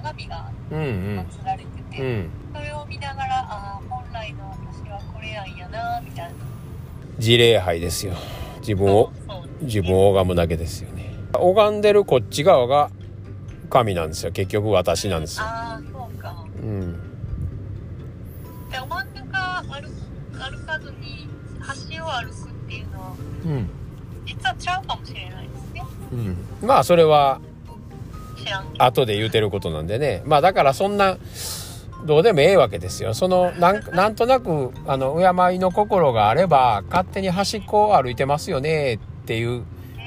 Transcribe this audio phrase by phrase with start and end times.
[0.00, 1.26] 鏡がうんうん。
[1.30, 2.30] 祀られてて、うん。
[2.54, 6.32] それを見ながらああ本来の私はこれやんやなみたいな。
[7.18, 8.14] 自礼拝ですよ。
[8.60, 9.64] 自分をそう。
[9.64, 11.14] 自分を拝むだけですよね。
[11.34, 12.90] 拝んでるこっち側が
[13.70, 14.32] 神なんですよ。
[14.32, 15.44] 結局私なんですよ。
[15.44, 16.44] ああそうか。
[16.62, 16.92] うん。
[18.70, 19.72] でお真ん中歩
[20.38, 21.28] 歩かずに
[21.90, 23.70] 橋を歩くっていうのはうん。
[24.24, 25.82] 実はちゃうかもしれないですね。
[26.12, 26.36] うん。
[26.62, 27.40] まあそれは
[28.78, 30.22] 後で言うてることなんでね。
[30.24, 31.18] まあだからそんな
[32.04, 33.14] どうでもええわけですよ。
[33.14, 39.64] そのなん なんとなくあの敬いの心があれば勝手に端っこを歩いてますよねっていう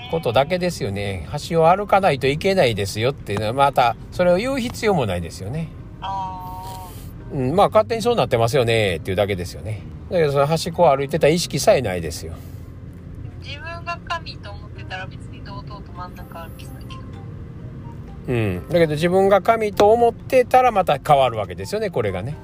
[0.09, 1.27] ことだけですよね。
[1.49, 5.70] 橋を歩かないといけないですよっていうのはまたそれを言う必要もないですよね。
[6.02, 6.88] あ
[7.34, 9.82] うん、まあ勝手にそうなってますよねっていうだけですよね。
[10.09, 12.34] だけどその端っこを歩いてた意識さえないですよ。
[12.34, 17.11] ー自分が神と思ってたら別に堂々と真ん中歩きそうだけど
[18.28, 22.38] うん、だけど自分が神と思ってたらまた変わるわけですよねこれがね。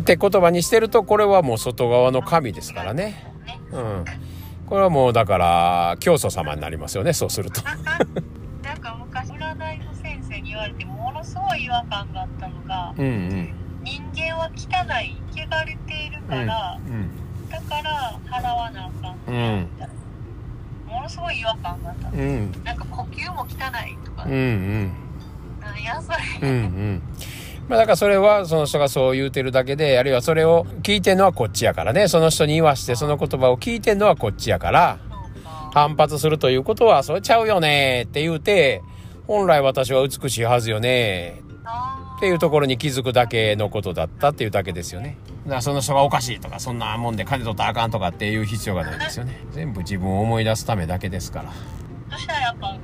[0.00, 3.32] って言葉にしてるとこれはもう外側の神ですからね。
[3.44, 4.04] ねうん、
[4.66, 7.62] これはもうだから教祖様になりますよねそうすると。
[7.62, 13.54] なんか昔占いの先生に言われてものすごい違和感があったのがうんうん。
[13.82, 17.10] 人間は汚い汚れているから、うん
[17.50, 19.84] だから払わなあかんうんみた。
[19.84, 22.10] いなものすごい違和感があった。
[22.10, 22.52] のうん。
[22.64, 23.46] なんか呼吸も汚
[23.86, 24.92] いとか、うんうん
[25.64, 27.02] なんやそれ、うんうん。
[27.68, 32.08] まあだからそれはその人がそう言うてるだけであるいはそれを聞いてんのはこっちやからね。
[32.08, 34.98] その人に言わしてその言葉を聞いてんのはこっちやから
[35.72, 38.82] 反発するということはそれちゃうよねって言うて
[39.26, 45.16] 本来私は美しいはずよねあっていうところに気づくだけのことだったっていうだけですよね。
[45.44, 49.40] だからその人がおかしいとかそんなもんで金取ったらあかんとかっていう必要がないですよね。
[49.50, 51.52] 全部自分を思い出すためだけですから。
[52.10, 52.78] そしたらやっぱ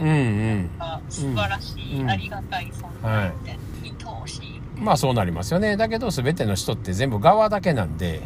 [0.00, 0.78] うんうん。
[0.78, 4.60] が素晴らしい、うんありがたい存在って、愛おしい。
[4.76, 5.76] まあそうなりますよね。
[5.76, 8.22] だけど全ての人って全部側だけなんで。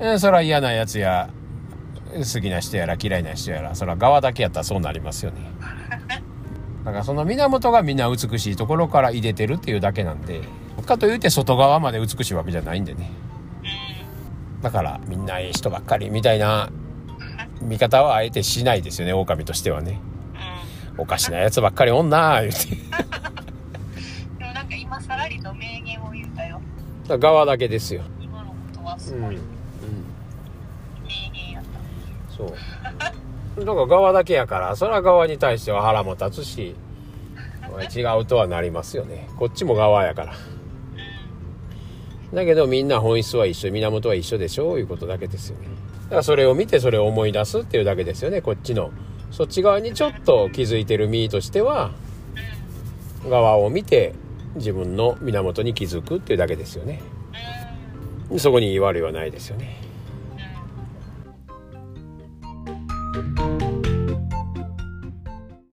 [0.00, 0.08] うん。
[0.08, 1.30] うんそれは嫌なやつや
[2.16, 5.40] 好きな人やら嫌いな人やらそれは側だけやったらそうなりますよね。
[6.84, 10.42] だからその源がみんな美しいところから入れてるっていうだけなんで
[10.84, 13.10] かといって外側まで美しいわけじゃないんでね。
[14.62, 16.70] だからみんないい人ばっかりみたいな
[17.60, 19.98] 見方はあえてしないですよね狼としてはね。
[20.08, 20.13] うん
[20.96, 22.66] おかしなやつばっかりおんなー言うて。
[24.38, 26.60] でもなんか今さらりと名言を言うたよ。
[27.08, 28.02] だ側だけですよ。
[28.20, 29.30] 今のことはすうん、うん。
[29.30, 29.38] ごい、
[31.04, 31.64] 名言やっ
[32.28, 32.36] た。
[32.36, 33.64] そう。
[33.64, 36.74] だから側だけやからそれは側に対しては腹も立つし
[37.94, 39.28] 違うとはなりますよね。
[39.36, 40.34] こっちも側やから。
[42.32, 45.68] だけどみんな本質は一緒源は一緒でしょういうことだけですよね。
[46.04, 48.90] だからそれを見てそれを思い出すっていうだけですよねこっちの
[49.34, 51.90] そっち側にちょっと気づいてる身としては
[53.28, 54.14] 側を見て
[54.54, 57.02] 自分の源に気づくっていうだけですよね。
[58.38, 59.80] そこに言われはないですよね。